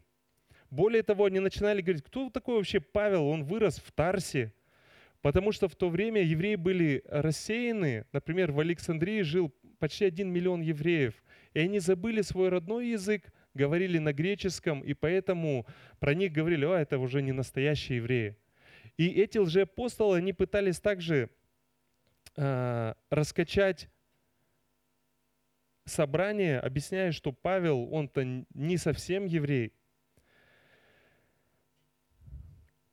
[0.72, 4.54] Более того, они начинали говорить, кто такой вообще Павел, он вырос в Тарсе,
[5.28, 8.06] Потому что в то время евреи были рассеяны.
[8.14, 11.22] Например, в Александрии жил почти один миллион евреев.
[11.54, 15.66] И они забыли свой родной язык, говорили на греческом, и поэтому
[16.00, 18.38] про них говорили, о, это уже не настоящие евреи.
[18.96, 21.30] И эти лжеапостолы, они пытались также
[22.38, 23.90] э, раскачать
[25.84, 29.74] собрание, объясняя, что Павел, он-то не совсем еврей,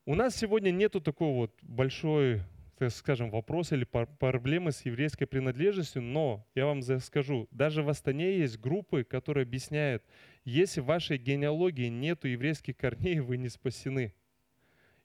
[0.06, 2.42] У нас сегодня нету такого вот большой,
[2.76, 8.36] так скажем, вопроса или проблемы с еврейской принадлежностью, но я вам скажу, даже в Астане
[8.36, 10.04] есть группы, которые объясняют,
[10.44, 14.12] если в вашей генеалогии нету еврейских корней, вы не спасены.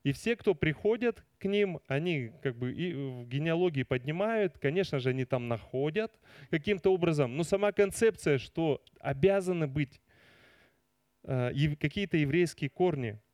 [0.04, 5.12] И все, кто приходят к ним, они как бы и в генеалогии поднимают, конечно же,
[5.12, 6.12] они там находят
[6.50, 10.02] каким-то образом, но сама концепция, что обязаны быть
[11.24, 13.18] э, какие-то еврейские корни–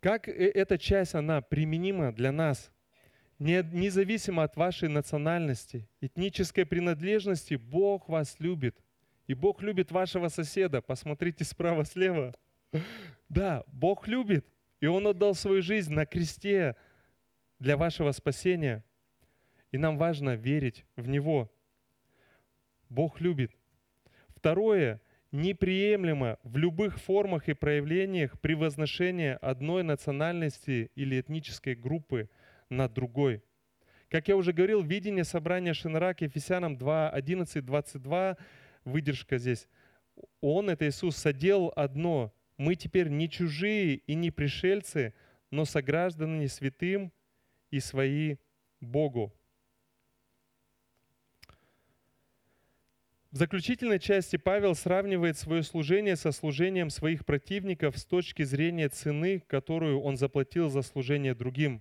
[0.00, 2.72] Как э, эта часть, она применима для нас?
[3.38, 8.76] Независимо от вашей национальности, этнической принадлежности, Бог вас любит.
[9.26, 10.82] И Бог любит вашего соседа.
[10.82, 12.34] Посмотрите справа-слева.
[13.30, 14.44] Да, Бог любит.
[14.80, 16.76] И Он отдал свою жизнь на кресте
[17.58, 18.84] для вашего спасения.
[19.72, 21.50] И нам важно верить в Него.
[22.90, 23.52] Бог любит.
[24.36, 25.00] Второе,
[25.32, 32.28] неприемлемо в любых формах и проявлениях превозношение одной национальности или этнической группы
[32.68, 33.42] над другой.
[34.08, 38.36] Как я уже говорил, видение собрания Шинрак Ефесянам 2, 11, 22,
[38.84, 39.68] выдержка здесь.
[40.40, 42.34] Он, это Иисус, соделал одно.
[42.56, 45.14] Мы теперь не чужие и не пришельцы,
[45.50, 47.12] но сограждане святым
[47.70, 48.36] и свои
[48.80, 49.32] Богу.
[53.30, 59.38] В заключительной части Павел сравнивает свое служение со служением своих противников с точки зрения цены,
[59.46, 61.80] которую он заплатил за служение другим.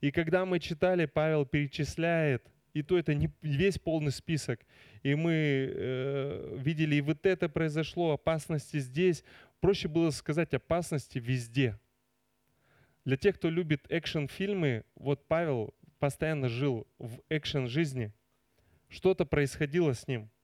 [0.00, 4.64] И когда мы читали, Павел перечисляет, и то это не весь полный список,
[5.02, 9.24] и мы э, видели, и вот это произошло, опасности здесь.
[9.60, 11.78] Проще было сказать опасности везде.
[13.04, 18.10] Для тех, кто любит экшн-фильмы, вот Павел постоянно жил в экшн-жизни.
[18.88, 20.30] Что-то происходило с ним–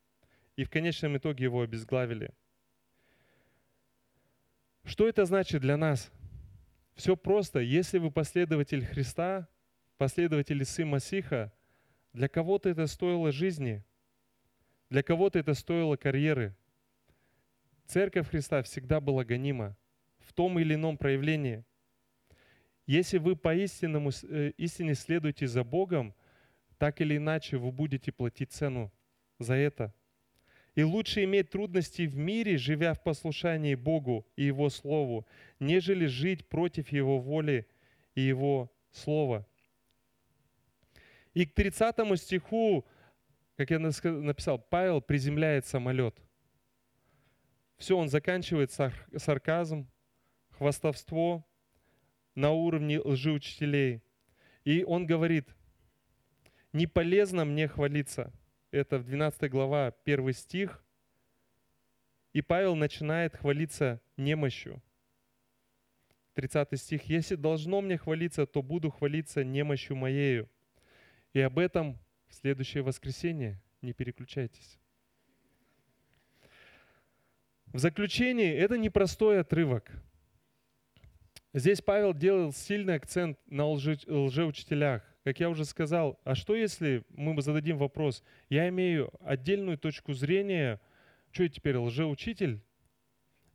[0.56, 2.30] и в конечном итоге его обезглавили.
[4.84, 6.12] Что это значит для нас?
[6.94, 7.58] Все просто.
[7.60, 9.48] Если вы последователь Христа,
[9.96, 11.52] последователь Сын Масиха,
[12.12, 13.82] для кого-то это стоило жизни,
[14.90, 16.54] для кого-то это стоило карьеры.
[17.86, 19.76] Церковь Христа всегда была гонима
[20.20, 21.64] в том или ином проявлении.
[22.86, 26.14] Если вы по истинному, э, истине следуете за Богом,
[26.78, 28.92] так или иначе вы будете платить цену
[29.38, 29.92] за это–
[30.74, 35.26] И лучше иметь трудности в мире, живя в послушании Богу и Его Слову,
[35.60, 37.68] нежели жить против Его воли
[38.16, 39.46] и Его Слова.
[41.32, 42.84] И к 30 стиху,
[43.56, 46.16] как я написал, Павел приземляет самолет.
[47.76, 49.88] Все, он заканчивает сарказм,
[50.50, 51.44] хвастовство
[52.34, 54.02] на уровне лжеучителей.
[54.64, 55.48] И он говорит,
[56.72, 58.32] не полезно мне хвалиться–
[58.74, 60.84] это в 12 глава, 1 стих.
[62.32, 64.82] И Павел начинает хвалиться немощью.
[66.34, 67.04] 30 стих.
[67.04, 70.48] «Если должно мне хвалиться, то буду хвалиться немощью моею».
[71.32, 73.60] И об этом в следующее воскресенье.
[73.80, 74.78] Не переключайтесь.
[77.66, 79.90] В заключение, это непростой отрывок.
[81.52, 87.02] Здесь Павел делал сильный акцент на лже, лжеучителях как я уже сказал, а что если
[87.08, 90.80] мы зададим вопрос, я имею отдельную точку зрения,
[91.32, 92.60] что я теперь лжеучитель?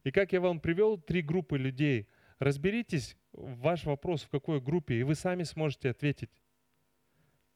[0.04, 2.08] И как я вам привел три группы людей,
[2.40, 6.32] разберитесь ваш вопрос, в какой группе, и вы сами сможете ответить.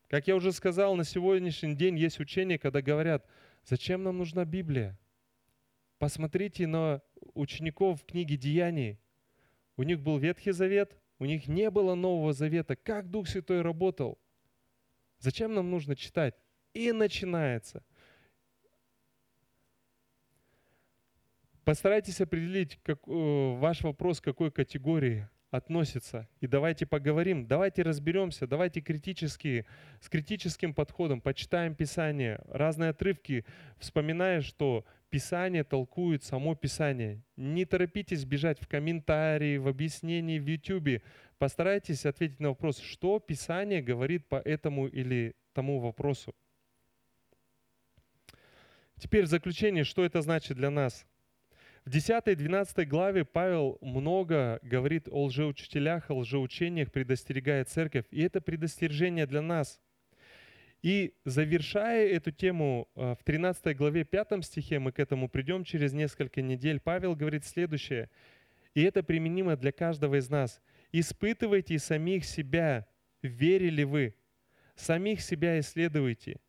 [0.09, 3.26] Как я уже сказал, на сегодняшний день есть учение, когда говорят,
[3.64, 4.95] зачем нам нужна Библия?
[5.97, 7.01] Посмотрите на
[7.34, 8.99] учеников в книге Деяний.
[9.76, 12.76] У них был Ветхий Завет, у них не было Нового Завета.
[12.76, 14.20] Как Дух Святой работал?
[15.20, 16.36] Зачем нам нужно читать?
[16.74, 17.82] И начинается.
[21.64, 26.28] Постарайтесь определить как, э, ваш вопрос к какой категории относится.
[26.42, 29.66] И давайте поговорим, давайте разберемся, давайте критически,
[30.02, 33.46] с критическим подходом почитаем Писание, разные отрывки,
[33.78, 37.22] вспоминая, что Писание толкует само Писание.
[37.38, 41.03] Не торопитесь бежать в комментарии, в объяснении в YouTube.
[41.38, 46.34] Постарайтесь ответить на вопрос, что Писание говорит по этому или тому вопросу.
[48.97, 51.05] Теперь в заключение, что это значит для нас–
[51.86, 58.05] в 10-12 главе Павел много говорит о лжеучителях, о лжеучениях, предостерегает церковь.
[58.09, 59.82] И это предостережение для нас.
[60.84, 65.94] И завершая эту тему э, в 13 главе 5 стихе, мы к этому придем через
[65.94, 68.12] несколько недель, Павел говорит следующее.
[68.76, 70.62] И это применимо для каждого из нас.
[70.92, 72.86] «Испытывайте самих себя,
[73.24, 74.16] верили вы,
[74.76, 76.40] самих себя исследуйте.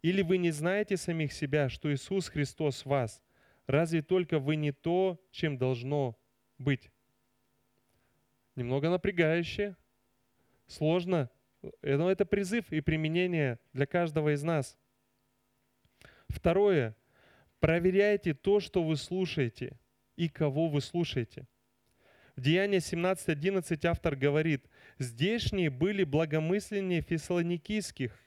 [0.00, 3.22] Или вы не знаете самих себя, что Иисус Христос в вас–
[3.70, 6.18] Разве только вы не то, чем должно
[6.58, 6.90] быть?
[8.56, 9.76] Немного напрягающе,
[10.66, 11.30] сложно,
[11.82, 14.78] но это призыв и применение для каждого из нас.
[16.28, 16.96] Второе.
[17.58, 19.78] Проверяйте то, что вы слушаете
[20.16, 21.46] и кого вы слушаете.
[22.36, 24.64] В Деянии 17.11 автор говорит,
[24.98, 28.18] «Здешние были благомысленнее фессалоникийских,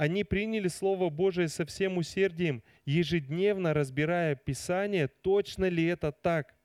[0.00, 6.56] они приняли Слово Божие со всем усердием, ежедневно разбирая Писание, точно ли это так.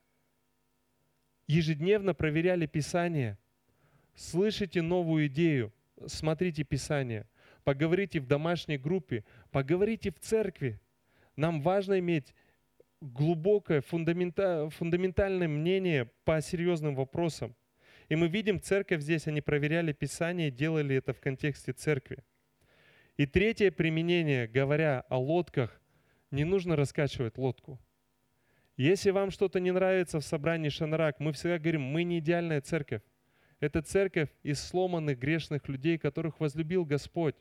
[1.45, 3.37] Ежедневно проверяли Писание.
[4.15, 5.73] Слышите новую идею,
[6.07, 7.27] смотрите Писание.
[7.63, 10.79] Поговорите в домашней группе, поговорите в церкви.
[11.35, 12.33] Нам важно иметь
[13.01, 17.55] глубокое, фундаментальное мнение по серьезным вопросам.
[18.07, 22.23] И мы видим, церковь здесь, они проверяли Писание, делали это в контексте церкви.
[23.17, 25.81] И третье применение, говоря о лодках,
[26.31, 27.79] не нужно раскачивать лодку.
[28.77, 33.01] Если вам что-то не нравится в собрании Шанрак, мы всегда говорим, мы не идеальная церковь.
[33.59, 37.35] Это церковь из сломанных грешных людей, которых возлюбил Господь.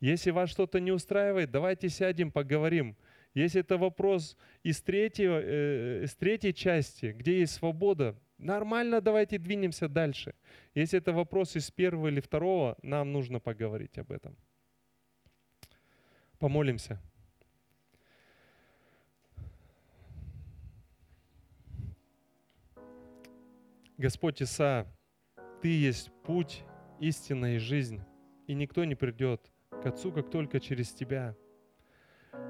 [0.00, 2.96] Если вас что-то не устраивает, давайте сядем, поговорим.
[3.34, 9.88] Если это вопрос из, третьего, э, из третьей части, где есть свобода, нормально, давайте двинемся
[9.88, 10.34] дальше.
[10.74, 14.36] Если это вопрос из первого или второго, нам нужно поговорить об этом.
[16.38, 17.00] Помолимся.
[23.98, 24.86] Господь Иса,
[25.66, 26.62] Ты есть путь,
[27.00, 28.00] истина и жизнь,
[28.46, 29.50] и никто не придет
[29.82, 31.34] к Отцу, как только через Тебя.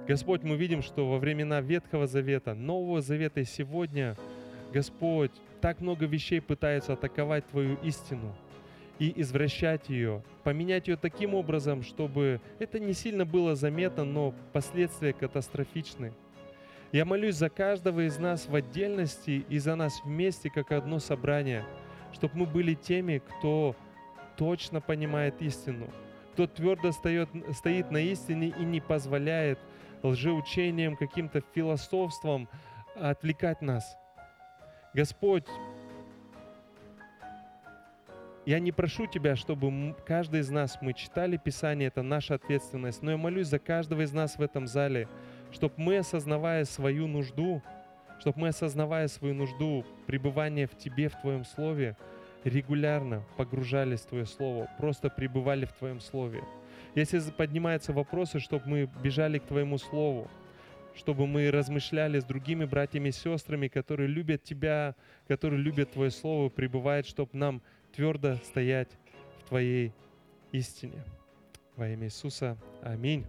[0.06, 4.18] Господь, мы видим, что во времена Ветхого Завета, Нового Завета и сегодня,
[4.70, 5.30] Господь,
[5.62, 8.36] так много вещей пытаются атаковать Твою истину–
[8.98, 15.14] и извращать ее, поменять ее таким образом, чтобы это не сильно было заметно, но последствия
[15.14, 16.12] катастрофичны.
[16.92, 21.64] Я молюсь за каждого из нас в отдельности и за нас вместе, как одно собрание,
[22.16, 23.76] чтобы мы были теми, кто
[24.38, 25.88] точно понимает истину,
[26.32, 29.58] кто твердо стоит, стоит на истине и не позволяет
[30.02, 32.48] лжеучениям, каким-то философствам
[32.94, 33.98] отвлекать нас.
[34.94, 35.46] Господь,
[38.46, 43.10] я не прошу Тебя, чтобы каждый из нас, мы читали Писание, это наша ответственность, но
[43.10, 45.06] я молюсь за каждого из нас в этом зале,
[45.52, 47.62] чтобы мы, осознавая свою нужду,
[48.20, 51.96] чтобы мы, осознавая свою нужду пребывания в Тебе, в Твоем Слове,
[52.44, 56.42] регулярно погружались в Твое Слово, просто пребывали в Твоем Слове.
[56.94, 60.30] Если поднимаются вопросы, чтобы мы бежали к Твоему Слову,
[60.94, 64.94] чтобы мы размышляли с другими братьями и сестрами, которые любят Тебя,
[65.28, 67.62] которые любят Твое Слово, пребывают, чтобы нам
[67.94, 68.88] твердо стоять
[69.40, 69.92] в Твоей
[70.52, 71.04] истине.
[71.76, 72.56] Во имя Иисуса.
[72.82, 73.26] Аминь.